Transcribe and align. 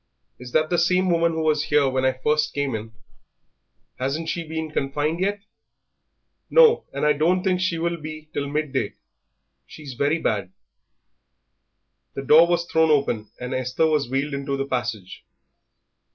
"Is 0.39 0.51
that 0.53 0.71
the 0.71 0.79
same 0.79 1.11
woman 1.11 1.33
who 1.33 1.43
was 1.43 1.65
here 1.65 1.87
when 1.87 2.05
I 2.05 2.13
first 2.13 2.55
came 2.55 2.73
in? 2.73 2.91
Hasn't 3.99 4.29
she 4.29 4.43
been 4.43 4.71
confined 4.71 5.19
yet?" 5.19 5.41
"No, 6.49 6.85
and 6.91 7.05
I 7.05 7.13
don't 7.13 7.43
think 7.43 7.61
she 7.61 7.77
will 7.77 7.97
be 7.97 8.27
till 8.33 8.47
midday; 8.47 8.95
she's 9.67 9.93
very 9.93 10.17
bad." 10.17 10.51
The 12.15 12.23
door 12.23 12.47
was 12.47 12.65
thrown 12.65 12.89
open, 12.89 13.29
and 13.39 13.53
Esther 13.53 13.85
was 13.85 14.09
wheeled 14.09 14.33
into 14.33 14.57
the 14.57 14.65
passage. 14.65 15.23